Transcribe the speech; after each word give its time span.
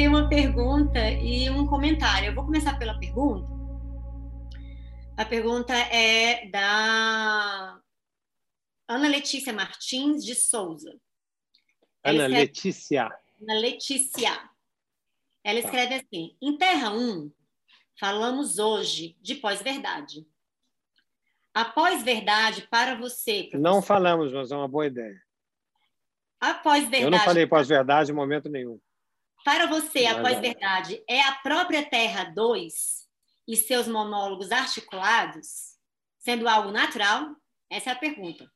tenho 0.00 0.12
uma 0.12 0.30
pergunta 0.30 1.10
e 1.10 1.50
um 1.50 1.66
comentário. 1.66 2.28
Eu 2.28 2.34
vou 2.34 2.46
começar 2.46 2.78
pela 2.78 2.98
pergunta. 2.98 3.46
A 5.14 5.26
pergunta 5.26 5.74
é 5.74 6.48
da 6.48 7.78
Ana 8.88 9.08
Letícia 9.08 9.52
Martins 9.52 10.24
de 10.24 10.34
Souza. 10.34 10.98
Ana 12.02 12.22
escreve... 12.22 12.34
Letícia. 12.34 13.10
Ana 13.42 13.60
Letícia. 13.60 14.50
Ela 15.44 15.60
tá. 15.60 15.66
escreve 15.66 15.94
assim: 15.96 16.34
em 16.40 16.56
Terra 16.56 16.94
1, 16.94 17.30
falamos 17.98 18.58
hoje 18.58 19.18
de 19.20 19.34
pós-verdade. 19.34 20.26
A 21.52 21.66
pós-verdade 21.66 22.66
para 22.70 22.94
você. 22.94 23.42
Professor. 23.42 23.60
Não 23.60 23.82
falamos, 23.82 24.32
mas 24.32 24.50
é 24.50 24.56
uma 24.56 24.68
boa 24.68 24.86
ideia. 24.86 25.20
A 26.40 26.54
pós-verdade. 26.54 27.02
Eu 27.02 27.10
não 27.10 27.18
falei 27.18 27.46
pós-verdade 27.46 28.10
em 28.10 28.14
momento 28.14 28.48
nenhum. 28.48 28.80
Para 29.44 29.66
você, 29.66 30.06
a 30.06 30.20
pós-verdade 30.20 31.02
é 31.08 31.22
a 31.22 31.32
própria 31.36 31.88
Terra 31.88 32.24
2 32.24 33.08
e 33.48 33.56
seus 33.56 33.88
monólogos 33.88 34.52
articulados, 34.52 35.76
sendo 36.18 36.46
algo 36.46 36.70
natural? 36.70 37.34
Essa 37.70 37.90
é 37.90 37.92
a 37.92 37.98
pergunta. 37.98 38.50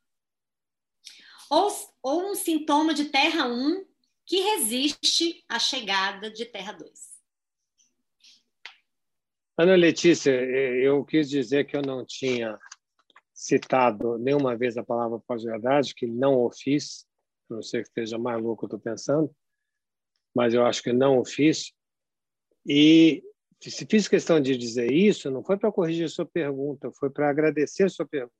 Ou, 1.49 1.69
ou 2.03 2.31
um 2.31 2.35
sintoma 2.35 2.93
de 2.93 3.05
Terra 3.05 3.47
1 3.47 3.85
que 4.25 4.39
resiste 4.39 5.43
à 5.49 5.57
chegada 5.57 6.29
de 6.29 6.45
Terra 6.45 6.73
2? 6.73 6.89
Ana 9.57 9.75
Letícia, 9.75 10.31
eu 10.31 11.03
quis 11.05 11.29
dizer 11.29 11.65
que 11.65 11.77
eu 11.77 11.81
não 11.81 12.05
tinha 12.05 12.59
citado 13.33 14.17
nenhuma 14.17 14.55
vez 14.55 14.77
a 14.77 14.83
palavra 14.83 15.19
pós-verdade, 15.25 15.95
que 15.95 16.05
não 16.05 16.35
o 16.35 16.51
fiz, 16.51 17.05
não 17.49 17.61
sei 17.61 17.81
que 17.81 17.87
esteja 17.87 18.17
maluco, 18.17 18.65
estou 18.65 18.79
pensando, 18.79 19.33
mas 20.35 20.53
eu 20.53 20.65
acho 20.65 20.83
que 20.83 20.91
não 20.91 21.19
o 21.19 21.25
fiz. 21.25 21.71
E 22.67 23.23
se 23.61 23.85
fiz 23.85 24.07
questão 24.07 24.39
de 24.41 24.57
dizer 24.57 24.91
isso, 24.91 25.31
não 25.31 25.43
foi 25.43 25.57
para 25.57 25.71
corrigir 25.71 26.05
a 26.05 26.09
sua 26.09 26.25
pergunta, 26.25 26.91
foi 26.91 27.09
para 27.09 27.29
agradecer 27.29 27.83
a 27.83 27.89
sua 27.89 28.05
pergunta. 28.05 28.33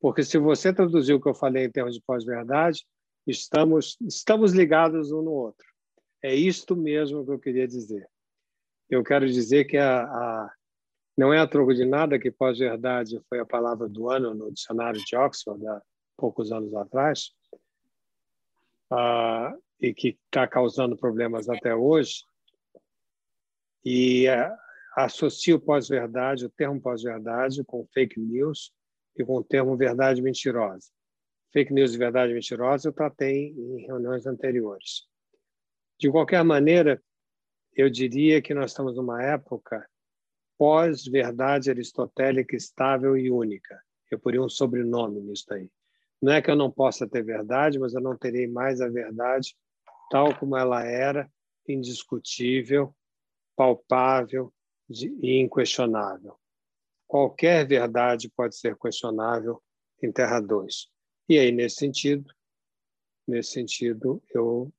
Porque 0.00 0.24
se 0.24 0.36
você 0.38 0.72
traduziu 0.72 1.16
o 1.16 1.20
que 1.20 1.28
eu 1.28 1.34
falei 1.34 1.64
em 1.64 1.70
termos 1.70 1.94
de 1.94 2.02
pós-verdade, 2.02 2.84
estamos, 3.26 3.96
estamos 4.02 4.52
ligados 4.52 5.12
um 5.12 5.22
no 5.22 5.32
outro. 5.32 5.66
É 6.20 6.34
isto 6.34 6.76
mesmo 6.76 7.24
que 7.24 7.30
eu 7.30 7.38
queria 7.38 7.66
dizer. 7.66 8.06
Eu 8.90 9.02
quero 9.02 9.26
dizer 9.26 9.64
que 9.64 9.78
a, 9.78 10.02
a 10.02 10.52
não 11.16 11.32
é 11.32 11.38
a 11.38 11.46
troco 11.46 11.72
de 11.72 11.84
nada 11.84 12.18
que 12.18 12.30
pós-verdade 12.30 13.20
foi 13.28 13.38
a 13.38 13.46
palavra 13.46 13.88
do 13.88 14.10
ano 14.10 14.34
no 14.34 14.52
dicionário 14.52 15.00
de 15.04 15.16
Oxford, 15.16 15.64
há 15.66 15.80
poucos 16.16 16.50
anos 16.50 16.74
atrás, 16.74 17.30
uh, 18.92 19.63
e 19.80 19.92
que 19.92 20.18
está 20.26 20.46
causando 20.46 20.96
problemas 20.96 21.48
até 21.48 21.74
hoje. 21.74 22.24
E 23.84 24.26
uh, 24.28 24.56
associo 24.96 25.60
pós-verdade, 25.60 26.46
o 26.46 26.50
termo 26.50 26.80
pós-verdade, 26.80 27.62
com 27.64 27.86
fake 27.92 28.18
news 28.18 28.72
e 29.16 29.24
com 29.24 29.36
o 29.36 29.44
termo 29.44 29.76
verdade 29.76 30.22
mentirosa. 30.22 30.88
Fake 31.52 31.72
news 31.72 31.94
e 31.94 31.98
verdade 31.98 32.32
mentirosa 32.32 32.88
eu 32.88 32.92
tratei 32.92 33.50
em 33.50 33.86
reuniões 33.86 34.26
anteriores. 34.26 35.06
De 35.98 36.10
qualquer 36.10 36.42
maneira, 36.42 37.02
eu 37.76 37.88
diria 37.90 38.40
que 38.40 38.54
nós 38.54 38.70
estamos 38.70 38.96
numa 38.96 39.22
época 39.22 39.86
pós-verdade 40.56 41.70
aristotélica 41.70 42.56
estável 42.56 43.16
e 43.16 43.30
única. 43.30 43.80
Eu 44.10 44.18
poria 44.18 44.42
um 44.42 44.48
sobrenome 44.48 45.20
nisso 45.20 45.52
aí. 45.52 45.68
Não 46.22 46.32
é 46.32 46.40
que 46.40 46.50
eu 46.50 46.56
não 46.56 46.70
possa 46.70 47.08
ter 47.08 47.22
verdade, 47.22 47.78
mas 47.78 47.94
eu 47.94 48.00
não 48.00 48.16
terei 48.16 48.46
mais 48.46 48.80
a 48.80 48.88
verdade 48.88 49.54
tal 50.10 50.38
como 50.38 50.56
ela 50.56 50.84
era, 50.84 51.30
indiscutível, 51.68 52.94
palpável 53.56 54.52
e 54.88 55.40
inquestionável. 55.40 56.38
Qualquer 57.06 57.66
verdade 57.66 58.28
pode 58.28 58.56
ser 58.56 58.76
questionável 58.76 59.62
em 60.02 60.12
Terra 60.12 60.40
2. 60.40 60.90
E 61.28 61.38
aí, 61.38 61.50
nesse 61.52 61.76
sentido, 61.76 62.30
nesse 63.26 63.52
sentido, 63.52 64.22
eu 64.34 64.72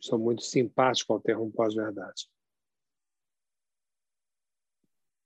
sou 0.00 0.18
muito 0.18 0.42
simpático 0.42 1.12
ao 1.12 1.20
termo 1.20 1.50
pós-verdade. 1.50 2.28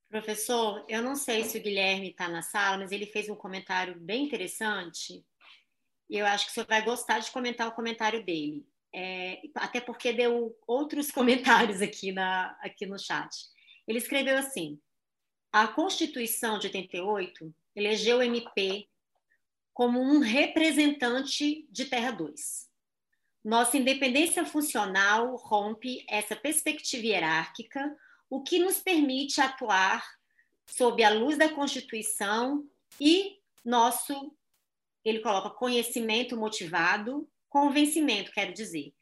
Professor, 0.09 0.85
eu 0.89 1.03
não 1.03 1.17
sei 1.17 1.43
se 1.45 1.57
o 1.57 1.62
Guilherme 1.62 2.11
está 2.11 2.29
na 2.29 2.43
sala, 2.43 2.79
mas 2.79 2.93
ele 2.93 3.07
fez 3.07 3.31
um 3.31 3.35
comentário 3.35 3.99
bem 3.99 4.25
interessante. 4.25 5.25
E 6.09 6.19
eu 6.19 6.27
acho 6.27 6.45
que 6.45 6.51
o 6.51 6.55
senhor 6.55 6.67
vai 6.67 6.85
gostar 6.85 7.19
de 7.19 7.31
comentar 7.31 7.67
o 7.67 7.75
comentário 7.75 8.23
dele. 8.23 8.67
É, 8.95 9.41
até 9.55 9.81
porque 9.81 10.13
deu 10.13 10.57
outros 10.67 11.11
comentários 11.13 11.81
aqui, 11.81 12.13
na, 12.13 12.57
aqui 12.61 12.87
no 12.87 12.99
chat. 12.99 13.31
Ele 13.87 13.99
escreveu 13.99 14.37
assim: 14.37 14.79
a 15.53 15.67
Constituição 15.67 16.59
de 16.59 16.67
88 16.67 17.55
elegeu 17.75 18.19
o 18.19 18.23
MP 18.23 18.89
como 19.73 20.01
um 20.01 20.21
representante 20.21 21.67
de 21.71 21.87
Terra 21.87 22.11
2. 22.11 22.71
Nossa 23.45 23.77
independência 23.77 24.45
funcional 24.45 25.35
rompe 25.37 26.05
essa 26.09 26.37
perspectiva 26.37 27.07
hierárquica 27.07 27.97
o 28.31 28.43
que 28.43 28.59
nos 28.59 28.81
permite 28.81 29.41
atuar 29.41 30.03
sob 30.67 31.05
a 31.05 31.11
luz 31.11 31.37
da 31.37 31.51
Constituição 31.51 32.67
e 32.99 33.39
nosso, 33.63 34.35
ele 35.05 35.21
coloca 35.21 35.51
conhecimento 35.51 36.35
motivado, 36.37 37.29
convencimento, 37.53 38.33
quero 38.33 38.53
dizer. 38.53 38.95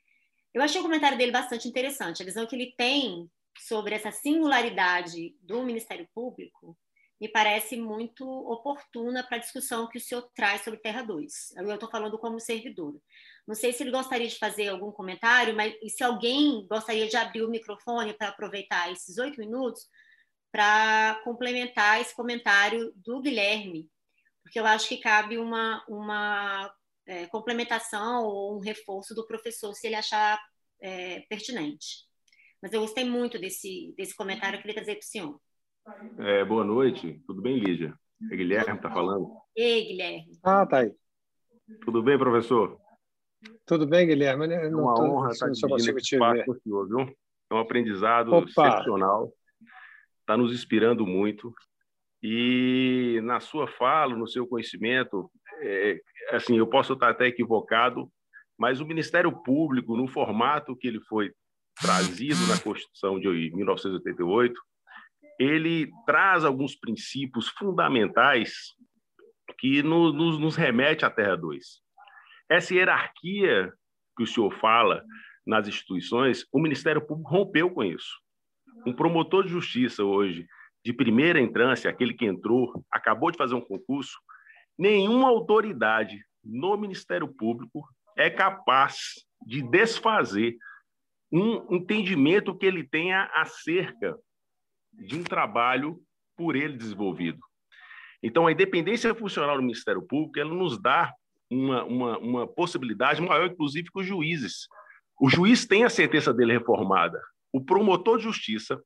Eu 0.52 0.60
achei 0.60 0.80
o 0.80 0.84
comentário 0.84 1.16
dele 1.16 1.30
bastante 1.30 1.68
interessante, 1.68 2.20
a 2.20 2.26
visão 2.26 2.44
que 2.46 2.56
ele 2.56 2.74
tem 2.76 3.30
sobre 3.56 3.94
essa 3.94 4.10
singularidade 4.10 5.36
do 5.40 5.62
Ministério 5.62 6.08
Público 6.12 6.76
me 7.20 7.28
parece 7.28 7.76
muito 7.76 8.26
oportuna 8.26 9.22
para 9.22 9.36
a 9.36 9.40
discussão 9.40 9.86
que 9.86 9.98
o 9.98 10.00
senhor 10.00 10.28
traz 10.34 10.62
sobre 10.64 10.80
Terra 10.80 11.02
2. 11.02 11.52
Eu 11.56 11.74
estou 11.74 11.90
falando 11.90 12.18
como 12.18 12.40
servidor. 12.40 12.98
Não 13.46 13.54
sei 13.54 13.72
se 13.72 13.82
ele 13.82 13.90
gostaria 13.90 14.26
de 14.26 14.38
fazer 14.38 14.68
algum 14.68 14.90
comentário, 14.90 15.54
mas 15.54 15.74
se 15.94 16.02
alguém 16.02 16.66
gostaria 16.66 17.06
de 17.06 17.16
abrir 17.16 17.42
o 17.42 17.50
microfone 17.50 18.14
para 18.14 18.28
aproveitar 18.28 18.90
esses 18.90 19.18
oito 19.18 19.38
minutos 19.38 19.86
para 20.50 21.20
complementar 21.22 22.00
esse 22.00 22.16
comentário 22.16 22.90
do 22.96 23.20
Guilherme, 23.20 23.88
porque 24.42 24.58
eu 24.58 24.66
acho 24.66 24.88
que 24.88 24.96
cabe 24.96 25.36
uma, 25.36 25.84
uma 25.86 26.74
é, 27.06 27.26
complementação 27.26 28.24
ou 28.24 28.56
um 28.56 28.60
reforço 28.60 29.14
do 29.14 29.26
professor, 29.26 29.74
se 29.74 29.86
ele 29.86 29.96
achar 29.96 30.40
é, 30.80 31.20
pertinente. 31.28 32.08
Mas 32.62 32.72
eu 32.72 32.80
gostei 32.80 33.04
muito 33.04 33.38
desse, 33.38 33.94
desse 33.96 34.14
comentário, 34.14 34.56
eu 34.56 34.60
queria 34.60 34.74
trazer 34.74 34.94
para 34.94 35.00
o 35.00 35.04
senhor. 35.04 35.40
É, 36.18 36.44
boa 36.44 36.64
noite, 36.64 37.22
tudo 37.26 37.40
bem, 37.40 37.58
Lígia? 37.58 37.94
É 38.30 38.36
Guilherme 38.36 38.76
está 38.76 38.90
falando? 38.90 39.34
Ei, 39.56 39.86
Guilherme. 39.86 40.38
Ah, 40.42 40.66
tá 40.66 40.80
aí. 40.80 40.94
Tudo 41.84 42.02
bem, 42.02 42.18
professor? 42.18 42.78
Tudo 43.64 43.86
bem, 43.86 44.06
Guilherme? 44.06 44.52
é 44.52 44.68
uma 44.68 44.94
tô, 44.94 45.02
honra 45.02 45.30
estar 45.30 45.48
dividindo 45.48 45.98
esse 45.98 46.14
espaço 46.14 46.44
com 46.44 46.52
o 46.52 46.60
senhor, 46.60 46.88
viu? 46.88 47.16
É 47.50 47.54
um 47.54 47.58
aprendizado 47.58 48.32
Opa. 48.32 48.46
excepcional, 48.46 49.32
está 50.20 50.36
nos 50.36 50.52
inspirando 50.52 51.06
muito. 51.06 51.52
E 52.22 53.18
na 53.22 53.40
sua 53.40 53.66
fala, 53.66 54.14
no 54.14 54.28
seu 54.28 54.46
conhecimento, 54.46 55.30
é, 55.60 56.00
assim, 56.30 56.56
eu 56.56 56.66
posso 56.66 56.94
estar 56.94 57.10
até 57.10 57.26
equivocado, 57.26 58.10
mas 58.58 58.80
o 58.80 58.86
Ministério 58.86 59.32
Público, 59.32 59.96
no 59.96 60.06
formato 60.06 60.76
que 60.76 60.88
ele 60.88 61.00
foi 61.00 61.32
trazido 61.80 62.46
na 62.46 62.58
Constituição 62.58 63.18
de 63.18 63.28
1988, 63.54 64.54
ele 65.38 65.90
traz 66.04 66.44
alguns 66.44 66.76
princípios 66.76 67.48
fundamentais 67.48 68.74
que 69.58 69.82
nos, 69.82 70.14
nos, 70.14 70.38
nos 70.38 70.56
remete 70.56 71.04
à 71.04 71.10
Terra 71.10 71.36
2. 71.36 71.64
Essa 72.50 72.74
hierarquia 72.74 73.72
que 74.16 74.22
o 74.22 74.26
senhor 74.26 74.52
fala 74.60 75.02
nas 75.46 75.66
instituições, 75.66 76.44
o 76.52 76.60
Ministério 76.60 77.00
Público 77.00 77.30
rompeu 77.30 77.70
com 77.70 77.82
isso. 77.82 78.20
Um 78.86 78.92
promotor 78.92 79.44
de 79.44 79.50
justiça 79.50 80.04
hoje, 80.04 80.46
de 80.84 80.92
primeira 80.92 81.40
entrância, 81.40 81.90
aquele 81.90 82.14
que 82.14 82.26
entrou, 82.26 82.84
acabou 82.90 83.30
de 83.30 83.38
fazer 83.38 83.54
um 83.54 83.60
concurso, 83.60 84.18
nenhuma 84.80 85.28
autoridade 85.28 86.24
no 86.42 86.74
Ministério 86.74 87.28
Público 87.28 87.86
é 88.16 88.30
capaz 88.30 89.26
de 89.46 89.62
desfazer 89.62 90.56
um 91.30 91.76
entendimento 91.76 92.56
que 92.56 92.64
ele 92.64 92.82
tenha 92.82 93.30
acerca 93.34 94.18
de 94.90 95.18
um 95.18 95.22
trabalho 95.22 96.00
por 96.34 96.56
ele 96.56 96.78
desenvolvido. 96.78 97.38
Então, 98.22 98.46
a 98.46 98.52
independência 98.52 99.14
funcional 99.14 99.56
do 99.56 99.62
Ministério 99.62 100.02
Público 100.02 100.40
ela 100.40 100.54
nos 100.54 100.80
dá 100.80 101.12
uma, 101.50 101.84
uma, 101.84 102.18
uma 102.18 102.46
possibilidade 102.46 103.20
maior, 103.20 103.46
inclusive, 103.46 103.90
que 103.92 104.00
os 104.00 104.06
juízes. 104.06 104.66
O 105.20 105.28
juiz 105.28 105.66
tem 105.66 105.84
a 105.84 105.90
sentença 105.90 106.32
dele 106.32 106.54
reformada. 106.54 107.20
O 107.52 107.62
promotor 107.62 108.16
de 108.16 108.24
justiça, 108.24 108.82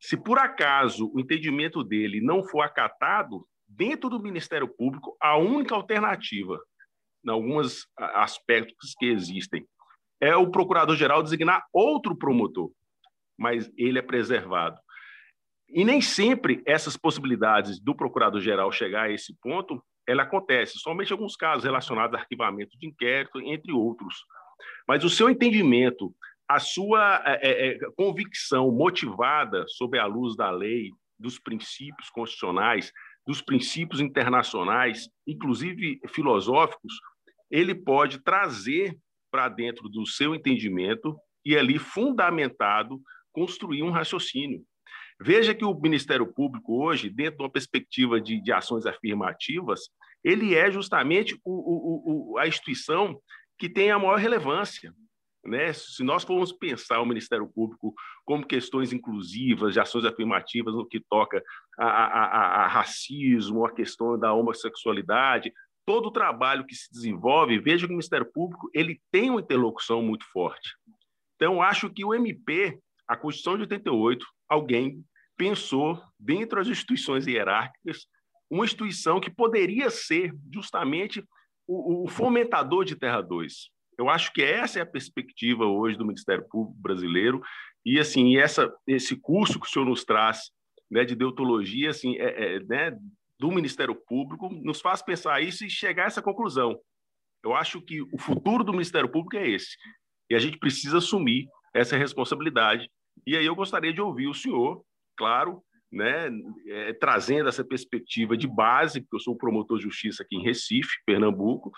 se 0.00 0.16
por 0.16 0.38
acaso 0.38 1.10
o 1.14 1.20
entendimento 1.20 1.84
dele 1.84 2.20
não 2.22 2.42
for 2.42 2.62
acatado, 2.62 3.46
dentro 3.76 4.08
do 4.08 4.20
Ministério 4.20 4.68
Público, 4.68 5.16
a 5.20 5.36
única 5.36 5.74
alternativa, 5.74 6.60
em 7.24 7.30
alguns 7.30 7.86
aspectos 7.96 8.94
que 8.98 9.06
existem, 9.06 9.66
é 10.20 10.36
o 10.36 10.50
procurador-geral 10.50 11.22
designar 11.22 11.64
outro 11.72 12.16
promotor. 12.16 12.70
mas 13.36 13.68
ele 13.76 13.98
é 13.98 14.02
preservado. 14.02 14.78
E 15.68 15.84
nem 15.84 16.00
sempre 16.00 16.62
essas 16.64 16.96
possibilidades 16.96 17.80
do 17.80 17.94
procurador-geral 17.94 18.70
chegar 18.70 19.06
a 19.06 19.10
esse 19.10 19.34
ponto, 19.40 19.82
ela 20.06 20.22
acontece, 20.22 20.78
somente 20.78 21.12
alguns 21.12 21.34
casos 21.34 21.64
relacionados 21.64 22.14
a 22.14 22.20
arquivamento 22.20 22.78
de 22.78 22.86
inquérito, 22.86 23.40
entre 23.40 23.72
outros. 23.72 24.24
Mas 24.86 25.02
o 25.02 25.10
seu 25.10 25.28
entendimento, 25.28 26.14
a 26.48 26.60
sua 26.60 27.22
é, 27.26 27.70
é, 27.70 27.78
convicção 27.96 28.70
motivada 28.70 29.64
sob 29.66 29.98
a 29.98 30.06
luz 30.06 30.36
da 30.36 30.50
lei, 30.50 30.92
dos 31.18 31.38
princípios 31.40 32.10
constitucionais, 32.10 32.92
dos 33.26 33.40
princípios 33.40 34.00
internacionais, 34.00 35.08
inclusive 35.26 36.00
filosóficos, 36.08 36.92
ele 37.50 37.74
pode 37.74 38.22
trazer 38.22 38.96
para 39.30 39.48
dentro 39.48 39.88
do 39.88 40.06
seu 40.06 40.34
entendimento 40.34 41.16
e 41.44 41.56
ali 41.56 41.78
fundamentado 41.78 43.00
construir 43.32 43.82
um 43.82 43.90
raciocínio. 43.90 44.64
Veja 45.20 45.54
que 45.54 45.64
o 45.64 45.74
Ministério 45.74 46.26
Público 46.26 46.82
hoje, 46.84 47.08
dentro 47.08 47.38
de 47.38 47.42
uma 47.42 47.50
perspectiva 47.50 48.20
de, 48.20 48.40
de 48.40 48.52
ações 48.52 48.86
afirmativas, 48.86 49.80
ele 50.22 50.54
é 50.54 50.70
justamente 50.70 51.34
o, 51.44 51.52
o, 51.52 52.32
o, 52.32 52.38
a 52.38 52.48
instituição 52.48 53.20
que 53.58 53.68
tem 53.68 53.90
a 53.90 53.98
maior 53.98 54.18
relevância. 54.18 54.92
Né? 55.46 55.72
Se 55.72 56.02
nós 56.02 56.24
formos 56.24 56.52
pensar 56.52 57.00
o 57.00 57.06
Ministério 57.06 57.46
Público 57.46 57.94
como 58.24 58.46
questões 58.46 58.92
inclusivas, 58.92 59.74
de 59.74 59.80
ações 59.80 60.04
afirmativas 60.04 60.74
no 60.74 60.86
que 60.86 61.00
toca 61.00 61.42
a, 61.78 61.86
a, 61.86 62.06
a, 62.06 62.64
a 62.64 62.66
racismo, 62.66 63.66
a 63.66 63.72
questão 63.72 64.18
da 64.18 64.32
homossexualidade, 64.32 65.52
todo 65.86 66.06
o 66.06 66.12
trabalho 66.12 66.64
que 66.66 66.74
se 66.74 66.90
desenvolve, 66.90 67.58
veja 67.58 67.86
que 67.86 67.92
o 67.92 67.96
Ministério 67.96 68.30
Público 68.32 68.70
ele 68.72 69.00
tem 69.12 69.30
uma 69.30 69.40
interlocução 69.40 70.02
muito 70.02 70.24
forte. 70.32 70.74
Então, 71.36 71.60
acho 71.60 71.90
que 71.90 72.04
o 72.04 72.14
MP, 72.14 72.78
a 73.06 73.16
Constituição 73.16 73.56
de 73.56 73.62
88, 73.62 74.24
alguém 74.48 75.04
pensou, 75.36 76.00
dentro 76.18 76.58
das 76.58 76.68
instituições 76.68 77.26
hierárquicas, 77.26 78.06
uma 78.48 78.64
instituição 78.64 79.20
que 79.20 79.30
poderia 79.30 79.90
ser 79.90 80.32
justamente 80.52 81.22
o, 81.66 82.04
o 82.04 82.08
fomentador 82.08 82.84
de 82.84 82.96
Terra 82.96 83.20
2. 83.20 83.70
Eu 83.98 84.08
acho 84.08 84.32
que 84.32 84.42
essa 84.42 84.78
é 84.78 84.82
a 84.82 84.86
perspectiva 84.86 85.64
hoje 85.64 85.96
do 85.96 86.06
Ministério 86.06 86.46
Público 86.48 86.80
brasileiro 86.80 87.42
e 87.84 87.98
assim 87.98 88.36
essa 88.36 88.72
esse 88.86 89.16
curso 89.16 89.60
que 89.60 89.66
o 89.66 89.70
senhor 89.70 89.84
nos 89.84 90.04
traz 90.04 90.50
né, 90.90 91.04
de 91.04 91.14
deontologia 91.14 91.90
assim 91.90 92.16
é, 92.16 92.56
é, 92.56 92.60
né, 92.60 92.96
do 93.38 93.50
Ministério 93.50 93.94
Público 93.94 94.48
nos 94.48 94.80
faz 94.80 95.02
pensar 95.02 95.40
isso 95.42 95.64
e 95.64 95.70
chegar 95.70 96.04
a 96.04 96.06
essa 96.06 96.22
conclusão. 96.22 96.78
Eu 97.42 97.54
acho 97.54 97.80
que 97.80 98.00
o 98.00 98.18
futuro 98.18 98.64
do 98.64 98.72
Ministério 98.72 99.08
Público 99.08 99.36
é 99.36 99.48
esse 99.48 99.76
e 100.30 100.34
a 100.34 100.38
gente 100.38 100.58
precisa 100.58 100.98
assumir 100.98 101.46
essa 101.74 101.96
responsabilidade. 101.96 102.88
E 103.26 103.36
aí 103.36 103.44
eu 103.44 103.54
gostaria 103.54 103.92
de 103.92 104.00
ouvir 104.00 104.28
o 104.28 104.34
senhor, 104.34 104.82
claro, 105.16 105.62
né, 105.92 106.30
é, 106.66 106.92
trazendo 106.94 107.48
essa 107.48 107.64
perspectiva 107.64 108.36
de 108.36 108.48
base, 108.48 109.00
porque 109.00 109.16
eu 109.16 109.20
sou 109.20 109.36
promotor 109.36 109.78
de 109.78 109.84
justiça 109.84 110.22
aqui 110.22 110.36
em 110.36 110.42
Recife, 110.42 111.02
Pernambuco, 111.06 111.70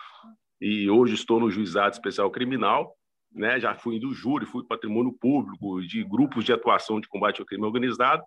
e 0.60 0.88
hoje 0.88 1.14
estou 1.14 1.40
no 1.40 1.50
Juizado 1.50 1.94
Especial 1.94 2.30
Criminal, 2.30 2.96
né, 3.32 3.60
já 3.60 3.74
fui 3.74 4.00
do 4.00 4.14
júri, 4.14 4.46
fui 4.46 4.64
patrimônio 4.64 5.12
público, 5.12 5.82
de 5.82 6.02
grupos 6.04 6.44
de 6.44 6.52
atuação 6.52 7.00
de 7.00 7.08
combate 7.08 7.40
ao 7.40 7.46
crime 7.46 7.64
organizado, 7.64 8.22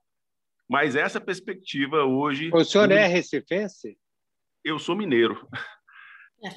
mas 0.69 0.95
essa 0.95 1.19
perspectiva 1.19 2.03
hoje... 2.03 2.51
O 2.53 2.63
senhor 2.63 2.91
é 2.91 3.07
recifense? 3.07 3.97
Eu 4.63 4.77
sou 4.77 4.95
mineiro. 4.95 5.47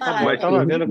Ah, 0.01 0.23
mas, 0.23 0.35
estava 0.35 0.65
vendo 0.65 0.87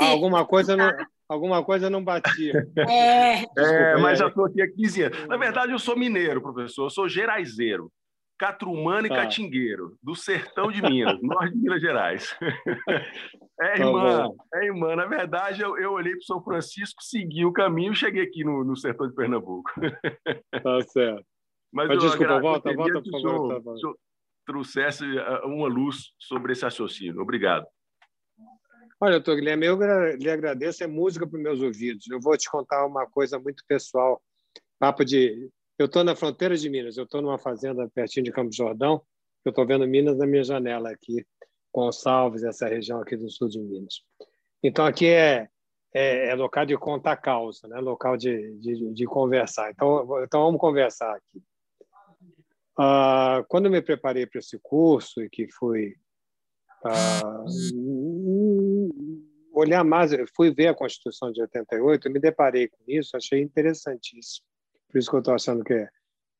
alguma 0.00 0.44
coisa 0.44 0.76
não, 0.76 0.90
alguma 1.26 1.64
coisa 1.64 1.88
não 1.88 2.04
batia. 2.04 2.66
É, 2.76 3.42
é 3.42 3.96
mas 3.96 4.18
já 4.18 4.26
estou 4.26 4.44
aqui 4.44 4.60
há 4.60 4.70
15 4.70 5.02
anos. 5.04 5.26
Na 5.28 5.36
verdade, 5.36 5.72
eu 5.72 5.78
sou 5.78 5.96
mineiro, 5.96 6.42
professor, 6.42 6.84
eu 6.84 6.90
sou 6.90 7.08
geraizeiro 7.08 7.90
catrumano 8.38 9.06
e 9.06 9.08
tá. 9.10 9.16
catingueiro, 9.16 9.98
do 10.02 10.14
sertão 10.14 10.70
de 10.70 10.80
Minas, 10.80 11.20
norte 11.20 11.54
de 11.54 11.60
Minas 11.60 11.80
Gerais. 11.80 12.36
É 13.60 13.72
tá 13.72 13.78
irmã, 13.78 14.30
é 14.54 14.66
irmã. 14.66 14.94
Na 14.94 15.04
verdade, 15.04 15.62
eu, 15.62 15.76
eu 15.76 15.90
olhei 15.90 16.12
para 16.12 16.20
o 16.20 16.24
São 16.24 16.40
Francisco, 16.40 17.02
segui 17.02 17.44
o 17.44 17.52
caminho 17.52 17.92
e 17.92 17.96
cheguei 17.96 18.22
aqui 18.22 18.44
no, 18.44 18.62
no 18.62 18.76
sertão 18.76 19.08
de 19.08 19.14
Pernambuco. 19.16 19.68
Tá 20.62 20.80
certo. 20.82 21.26
Mas, 21.72 21.88
Mas 21.88 21.98
desculpa, 21.98 22.40
volta, 22.40 22.72
volta, 22.72 23.02
por 23.02 23.20
favor. 23.20 23.64
Tá 23.64 23.74
senhor 23.74 23.96
trouxesse 24.48 25.04
uh, 25.04 25.46
uma 25.46 25.68
luz 25.68 26.14
sobre 26.18 26.52
esse 26.52 26.62
raciocínio. 26.62 27.20
Obrigado. 27.20 27.66
Olha, 28.98 29.12
doutor 29.12 29.36
Guilherme, 29.36 29.66
eu 29.66 29.78
lhe 30.16 30.30
agradeço, 30.30 30.82
é 30.82 30.86
música 30.86 31.26
para 31.26 31.36
os 31.36 31.42
meus 31.42 31.60
ouvidos. 31.60 32.08
Eu 32.10 32.18
vou 32.18 32.36
te 32.36 32.50
contar 32.50 32.84
uma 32.86 33.06
coisa 33.06 33.38
muito 33.38 33.62
pessoal, 33.68 34.20
papo 34.78 35.04
de 35.04 35.48
eu 35.78 35.86
estou 35.86 36.02
na 36.02 36.16
fronteira 36.16 36.56
de 36.56 36.68
Minas, 36.68 36.96
eu 36.96 37.04
estou 37.04 37.22
numa 37.22 37.38
fazenda 37.38 37.88
pertinho 37.88 38.24
de 38.24 38.32
Campos 38.32 38.56
Jordão, 38.56 39.00
eu 39.44 39.50
estou 39.50 39.64
vendo 39.64 39.86
Minas 39.86 40.18
na 40.18 40.26
minha 40.26 40.42
janela 40.42 40.90
aqui, 40.90 41.24
Gonçalves, 41.72 42.42
essa 42.42 42.66
região 42.66 43.00
aqui 43.00 43.16
do 43.16 43.30
sul 43.30 43.48
de 43.48 43.60
Minas. 43.60 44.02
Então, 44.60 44.84
aqui 44.84 45.06
é, 45.06 45.48
é, 45.94 46.30
é 46.30 46.34
local 46.34 46.66
de 46.66 46.76
contar 46.76 47.16
causa, 47.18 47.68
né? 47.68 47.78
local 47.78 48.16
de, 48.16 48.56
de, 48.58 48.92
de, 48.92 49.06
conversar. 49.06 49.70
Então, 49.70 50.24
então, 50.24 50.42
vamos 50.42 50.60
conversar 50.60 51.14
aqui. 51.14 51.40
Ah, 52.76 53.44
quando 53.48 53.66
eu 53.66 53.70
me 53.70 53.80
preparei 53.80 54.26
para 54.26 54.40
esse 54.40 54.58
curso 54.60 55.22
e 55.22 55.30
que 55.30 55.46
fui 55.52 55.94
ah, 56.84 57.44
olhar 59.52 59.84
mais, 59.84 60.10
fui 60.34 60.52
ver 60.52 60.68
a 60.68 60.74
Constituição 60.74 61.30
de 61.30 61.40
88, 61.40 62.08
eu 62.08 62.12
me 62.12 62.18
deparei 62.18 62.66
com 62.66 62.82
isso, 62.88 63.16
achei 63.16 63.40
interessantíssimo 63.40 64.47
por 64.88 64.98
isso 64.98 65.10
que 65.10 65.16
eu 65.16 65.20
estou 65.20 65.34
achando 65.34 65.64
que 65.64 65.74
é 65.74 65.88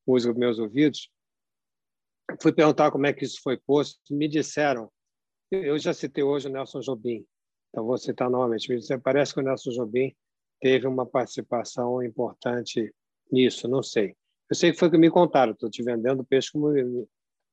música 0.05 0.33
para 0.33 0.39
meus 0.39 0.59
ouvidos. 0.59 1.09
Fui 2.41 2.51
perguntar 2.51 2.91
como 2.91 3.05
é 3.05 3.13
que 3.13 3.23
isso 3.23 3.41
foi 3.41 3.57
posto, 3.57 3.99
me 4.11 4.27
disseram, 4.27 4.91
eu 5.51 5.77
já 5.79 5.93
citei 5.93 6.23
hoje 6.23 6.47
o 6.47 6.51
Nelson 6.51 6.79
Jobim, 6.79 7.25
então 7.69 7.85
vou 7.85 7.97
citar 7.97 8.29
novamente, 8.29 8.69
me 8.69 8.77
disseram, 8.77 9.01
parece 9.01 9.33
que 9.33 9.39
o 9.39 9.43
Nelson 9.43 9.71
Jobim 9.71 10.15
teve 10.59 10.85
uma 10.85 11.05
participação 11.05 12.03
importante 12.03 12.93
nisso, 13.31 13.67
não 13.67 13.81
sei. 13.81 14.15
Eu 14.49 14.55
sei 14.55 14.71
que 14.71 14.77
foi 14.77 14.89
que 14.89 14.97
me 14.97 15.09
contaram, 15.09 15.53
estou 15.53 15.69
te 15.69 15.81
vendendo 15.81 16.23
peixe 16.23 16.51
como 16.51 16.69
me, 16.69 17.07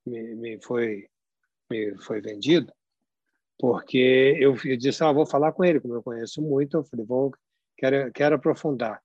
me, 0.07 0.35
me, 0.35 0.61
foi, 0.63 1.09
me 1.71 1.97
foi 1.99 2.21
vendido, 2.21 2.73
porque 3.59 4.37
eu, 4.39 4.55
eu 4.65 4.77
disse, 4.77 5.03
ah, 5.03 5.13
vou 5.13 5.27
falar 5.27 5.53
com 5.53 5.65
ele, 5.65 5.81
como 5.81 5.95
eu 5.95 6.03
conheço 6.03 6.43
muito, 6.43 6.77
eu 6.77 6.85
falei, 6.85 7.07
vou, 7.07 7.33
quero, 7.77 8.13
quero 8.13 8.37
aprofundar. 8.37 9.03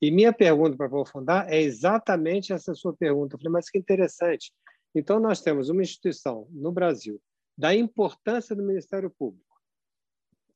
E 0.00 0.10
minha 0.10 0.32
pergunta 0.32 0.76
para 0.76 0.86
aprofundar 0.86 1.50
é 1.50 1.60
exatamente 1.60 2.52
essa 2.52 2.74
sua 2.74 2.94
pergunta. 2.94 3.34
Eu 3.34 3.38
falei, 3.38 3.52
mas 3.52 3.70
que 3.70 3.78
interessante. 3.78 4.52
Então, 4.94 5.18
nós 5.18 5.40
temos 5.40 5.68
uma 5.68 5.82
instituição 5.82 6.46
no 6.50 6.70
Brasil 6.70 7.20
da 7.56 7.74
importância 7.74 8.54
do 8.54 8.62
Ministério 8.62 9.10
Público, 9.10 9.60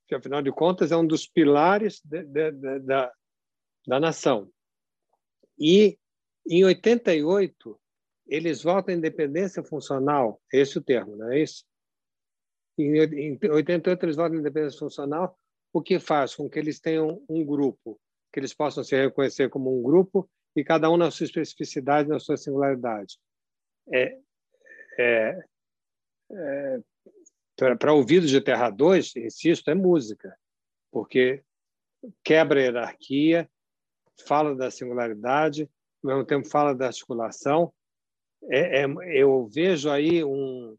que, 0.06 0.14
afinal 0.14 0.42
de 0.42 0.50
contas, 0.50 0.90
é 0.92 0.96
um 0.96 1.06
dos 1.06 1.26
pilares 1.26 2.00
de, 2.04 2.24
de, 2.24 2.50
de, 2.52 2.78
da, 2.80 3.12
da 3.86 4.00
nação. 4.00 4.50
E, 5.58 5.98
em 6.48 6.64
88, 6.64 7.80
eles 8.26 8.62
votam 8.62 8.94
a 8.94 8.98
independência 8.98 9.62
funcional, 9.62 10.40
é 10.52 10.60
esse 10.60 10.78
o 10.78 10.82
termo, 10.82 11.16
não 11.16 11.32
é 11.32 11.40
isso? 11.40 11.64
Em 12.78 13.00
88, 13.50 14.04
eles 14.04 14.16
votam 14.16 14.36
a 14.36 14.40
independência 14.40 14.78
funcional, 14.78 15.38
o 15.72 15.82
que 15.82 15.98
faz 15.98 16.34
com 16.34 16.48
que 16.48 16.58
eles 16.58 16.80
tenham 16.80 17.24
um 17.28 17.44
grupo 17.44 18.00
que 18.32 18.40
eles 18.40 18.54
possam 18.54 18.84
se 18.84 18.96
reconhecer 18.96 19.48
como 19.48 19.78
um 19.78 19.82
grupo 19.82 20.28
e 20.54 20.64
cada 20.64 20.90
um 20.90 20.96
na 20.96 21.10
sua 21.10 21.24
especificidade, 21.24 22.08
na 22.08 22.18
sua 22.18 22.36
singularidade. 22.36 23.18
É, 23.92 24.18
é, 24.98 25.42
é, 26.30 26.80
para 27.76 27.92
ouvidos 27.92 28.30
de 28.30 28.40
Terra 28.40 28.70
2, 28.70 29.16
insisto, 29.16 29.70
é 29.70 29.74
música, 29.74 30.36
porque 30.90 31.42
quebra 32.22 32.60
a 32.60 32.62
hierarquia, 32.62 33.50
fala 34.26 34.54
da 34.54 34.70
singularidade, 34.70 35.70
ao 36.02 36.08
mesmo 36.10 36.24
tempo 36.24 36.48
fala 36.48 36.74
da 36.74 36.86
articulação. 36.86 37.72
É, 38.44 38.82
é, 38.82 38.86
eu 39.12 39.46
vejo 39.46 39.90
aí 39.90 40.22
um, 40.22 40.76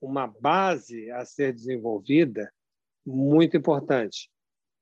uma 0.00 0.26
base 0.26 1.10
a 1.10 1.24
ser 1.24 1.52
desenvolvida 1.52 2.52
muito 3.06 3.56
importante. 3.56 4.30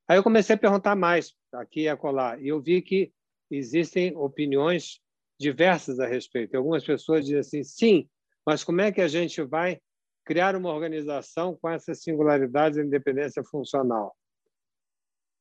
Aí 0.08 0.16
eu 0.16 0.22
comecei 0.22 0.56
a 0.56 0.58
perguntar 0.58 0.96
mais 0.96 1.34
aqui 1.52 1.82
e 1.82 1.88
acolá, 1.88 2.38
e 2.40 2.48
eu 2.48 2.60
vi 2.62 2.80
que 2.80 3.12
existem 3.50 4.16
opiniões 4.16 5.00
diversas 5.38 6.00
a 6.00 6.06
respeito. 6.06 6.56
Algumas 6.56 6.82
pessoas 6.82 7.26
dizem 7.26 7.40
assim, 7.40 7.62
sim, 7.62 8.08
mas 8.44 8.64
como 8.64 8.80
é 8.80 8.90
que 8.90 9.02
a 9.02 9.08
gente 9.08 9.42
vai 9.42 9.80
criar 10.24 10.56
uma 10.56 10.72
organização 10.72 11.56
com 11.56 11.68
essa 11.68 11.94
singularidade 11.94 12.78
e 12.78 12.82
independência 12.82 13.44
funcional? 13.44 14.16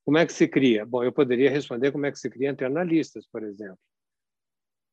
Como 0.05 0.17
é 0.17 0.25
que 0.25 0.33
se 0.33 0.47
cria? 0.47 0.85
Bom, 0.85 1.03
eu 1.03 1.11
poderia 1.11 1.49
responder 1.49 1.91
como 1.91 2.05
é 2.05 2.11
que 2.11 2.19
se 2.19 2.29
cria 2.29 2.49
entre 2.49 2.65
analistas, 2.65 3.25
por 3.27 3.43
exemplo. 3.43 3.79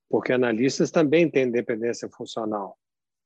Porque 0.09 0.33
analistas 0.33 0.90
também 0.90 1.31
têm 1.31 1.49
independência 1.49 2.09
funcional. 2.09 2.78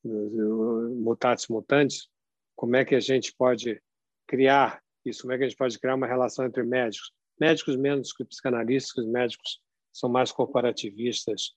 Mutatis 0.05 1.49
mutantes, 1.49 2.09
como 2.57 2.77
é 2.77 2.85
que 2.85 2.95
a 2.95 3.01
gente 3.01 3.35
pode 3.37 3.83
criar 4.27 4.83
isso, 5.09 5.23
como 5.23 5.33
é 5.33 5.39
que 5.39 5.45
a 5.45 5.49
gente 5.49 5.59
pode 5.59 5.79
criar 5.79 5.95
uma 5.95 6.07
relação 6.07 6.45
entre 6.45 6.63
médicos, 6.63 7.13
médicos 7.41 7.77
menos 7.77 8.13
que 8.13 8.25
psicanalistas, 8.25 9.07
médicos 9.07 9.61
são 9.93 10.09
mais 10.09 10.31
corporativistas, 10.33 11.55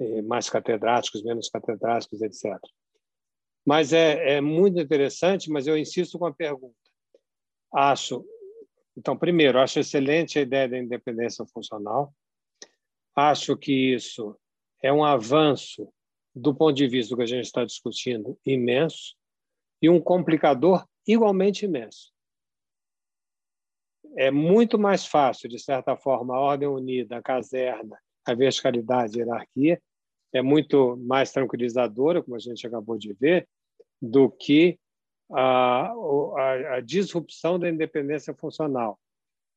eh, 0.00 0.22
mais 0.22 0.48
catedráticos, 0.48 1.22
menos 1.22 1.48
catedráticos, 1.48 2.22
etc. 2.22 2.58
Mas 3.64 3.92
é, 3.92 4.36
é 4.36 4.40
muito 4.40 4.80
interessante, 4.80 5.50
mas 5.50 5.66
eu 5.66 5.76
insisto 5.76 6.18
com 6.18 6.26
a 6.26 6.34
pergunta. 6.34 6.74
Acho, 7.72 8.24
então, 8.96 9.16
primeiro, 9.16 9.58
acho 9.58 9.78
excelente 9.78 10.38
a 10.38 10.42
ideia 10.42 10.68
da 10.68 10.78
independência 10.78 11.44
funcional. 11.46 12.12
Acho 13.14 13.56
que 13.56 13.94
isso 13.94 14.36
é 14.82 14.92
um 14.92 15.04
avanço 15.04 15.92
do 16.34 16.54
ponto 16.54 16.74
de 16.74 16.86
vista 16.86 17.14
do 17.14 17.18
que 17.18 17.24
a 17.24 17.26
gente 17.26 17.44
está 17.44 17.64
discutindo 17.64 18.38
imenso 18.44 19.14
e 19.82 19.88
um 19.88 20.00
complicador 20.00 20.86
igualmente 21.06 21.64
imenso. 21.64 22.12
É 24.16 24.30
muito 24.30 24.78
mais 24.78 25.06
fácil, 25.06 25.48
de 25.48 25.58
certa 25.58 25.96
forma, 25.96 26.34
a 26.34 26.40
ordem 26.40 26.68
unida, 26.68 27.16
a 27.16 27.22
caserna, 27.22 27.98
a 28.26 28.34
verticalidade, 28.34 29.20
a 29.20 29.24
hierarquia, 29.24 29.80
é 30.32 30.42
muito 30.42 30.96
mais 30.96 31.32
tranquilizadora, 31.32 32.22
como 32.22 32.36
a 32.36 32.38
gente 32.38 32.66
acabou 32.66 32.96
de 32.96 33.12
ver, 33.12 33.48
do 34.00 34.30
que 34.30 34.78
a, 35.32 35.92
a, 35.92 36.74
a 36.76 36.80
disrupção 36.80 37.58
da 37.58 37.68
independência 37.68 38.34
funcional. 38.34 38.98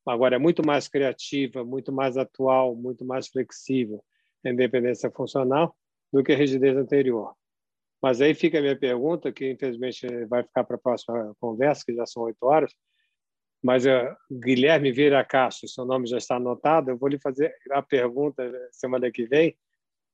Agora, 0.06 0.36
é 0.36 0.38
muito 0.38 0.64
mais 0.64 0.86
criativa, 0.88 1.64
muito 1.64 1.90
mais 1.90 2.16
atual, 2.16 2.74
muito 2.74 3.04
mais 3.04 3.28
flexível 3.28 4.04
a 4.44 4.50
independência 4.50 5.10
funcional 5.10 5.74
do 6.12 6.22
que 6.22 6.32
a 6.32 6.36
rigidez 6.36 6.76
anterior. 6.76 7.34
Mas 8.02 8.20
aí 8.20 8.34
fica 8.34 8.58
a 8.58 8.60
minha 8.60 8.78
pergunta, 8.78 9.32
que 9.32 9.50
infelizmente 9.50 10.06
vai 10.26 10.42
ficar 10.42 10.62
para 10.64 10.76
a 10.76 10.78
próxima 10.78 11.34
conversa, 11.40 11.82
que 11.86 11.94
já 11.94 12.04
são 12.04 12.24
oito 12.24 12.42
horas, 12.42 12.70
mas 13.64 13.86
uh, 13.86 14.14
Guilherme 14.30 14.92
Vieira 14.92 15.24
Castro, 15.24 15.66
seu 15.66 15.86
nome 15.86 16.06
já 16.06 16.18
está 16.18 16.36
anotado, 16.36 16.90
eu 16.90 16.98
vou 16.98 17.08
lhe 17.08 17.18
fazer 17.18 17.50
a 17.70 17.80
pergunta 17.80 18.42
semana 18.70 19.10
que 19.10 19.24
vem. 19.24 19.56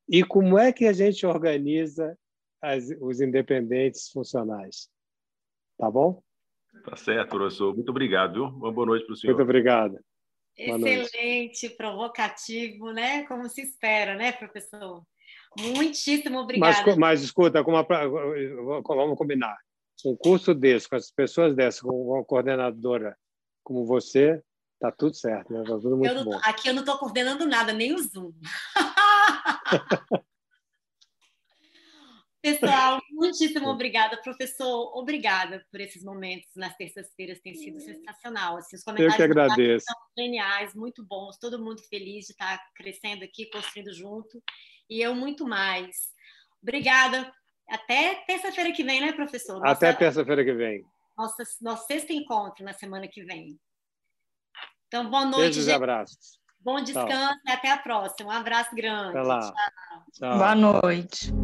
E 0.09 0.23
como 0.23 0.57
é 0.57 0.73
que 0.73 0.87
a 0.87 0.92
gente 0.92 1.26
organiza 1.26 2.16
as, 2.62 2.90
os 3.00 3.21
independentes 3.21 4.09
funcionais? 4.12 4.88
Tá 5.76 5.90
bom? 5.90 6.23
Tá 6.85 6.95
certo, 6.95 7.30
professor. 7.30 7.75
Muito 7.75 7.88
obrigado, 7.88 8.35
viu? 8.35 8.45
Uma 8.45 8.71
boa 8.71 8.87
noite 8.87 9.04
para 9.04 9.14
o 9.14 9.16
senhor. 9.16 9.35
Muito 9.35 9.42
obrigado. 9.42 9.99
Excelente, 10.57 11.71
provocativo, 11.71 12.92
né? 12.92 13.25
Como 13.25 13.49
se 13.49 13.62
espera, 13.62 14.14
né, 14.14 14.30
professor? 14.30 15.02
Muitíssimo 15.59 16.38
obrigada. 16.38 16.85
Mas, 16.87 16.97
mas 16.97 17.23
escuta, 17.23 17.64
como 17.64 17.78
a, 17.78 17.83
vamos 17.83 19.19
combinar. 19.19 19.59
Um 20.07 20.14
curso 20.14 20.54
desse, 20.54 20.88
com 20.88 20.95
as 20.95 21.11
pessoas 21.11 21.57
dessas, 21.57 21.80
com 21.80 22.12
uma 22.12 22.25
coordenadora 22.25 23.16
como 23.71 23.87
você, 23.87 24.43
tá 24.81 24.91
tudo 24.91 25.15
certo, 25.15 25.53
né? 25.53 25.62
Tá 25.62 25.79
tudo 25.79 25.97
muito 25.97 26.12
eu 26.12 26.25
bom. 26.25 26.41
Aqui 26.43 26.69
eu 26.69 26.75
não 26.75 26.81
estou 26.81 26.99
coordenando 26.99 27.47
nada, 27.47 27.73
nem 27.73 27.95
o 27.95 27.99
Zoom. 28.03 28.33
Pessoal, 32.43 33.00
muitíssimo 33.12 33.69
obrigada, 33.69 34.21
professor. 34.21 34.91
Obrigada 34.99 35.65
por 35.71 35.81
esses 35.81 36.03
momentos 36.03 36.49
nas 36.57 36.75
terças-feiras, 36.75 37.39
tem 37.39 37.55
sido 37.55 37.79
sensacional. 37.79 38.57
Assim, 38.57 38.75
os 38.75 38.83
comentários 38.83 39.15
Eu 39.15 39.17
que 39.19 39.23
agradeço. 39.23 39.87
são 39.87 39.97
geniais, 40.19 40.75
muito 40.75 41.07
bons, 41.07 41.39
todo 41.39 41.62
mundo 41.62 41.81
feliz 41.89 42.27
de 42.27 42.33
estar 42.33 42.61
crescendo 42.75 43.23
aqui, 43.23 43.49
construindo 43.50 43.95
junto, 43.95 44.43
e 44.89 45.00
eu 45.00 45.15
muito 45.15 45.47
mais. 45.47 45.97
Obrigada. 46.61 47.33
Até 47.69 48.17
terça-feira 48.27 48.73
que 48.73 48.83
vem, 48.83 49.00
né, 49.00 49.12
professor? 49.12 49.61
Nossa, 49.61 49.71
Até 49.71 49.93
terça-feira 49.93 50.45
que 50.45 50.55
vem. 50.55 50.85
Nossa, 51.21 51.43
nosso 51.61 51.87
sexto 51.87 52.15
encontro 52.15 52.65
na 52.65 52.73
semana 52.73 53.07
que 53.07 53.23
vem. 53.23 53.61
Então, 54.87 55.11
boa 55.11 55.27
noite. 55.27 55.41
Beijos 55.43 55.67
e 55.67 55.73
abraços. 55.73 56.41
Bom 56.59 56.81
descanso 56.81 57.11
Tchau. 57.11 57.39
e 57.47 57.50
até 57.50 57.71
a 57.71 57.77
próxima. 57.77 58.33
Um 58.33 58.37
abraço 58.37 58.75
grande. 58.75 59.19
Até 59.19 59.23
lá. 59.23 59.41
Tchau. 59.41 60.05
Tchau. 60.15 60.39
Boa 60.39 60.55
noite. 60.55 61.39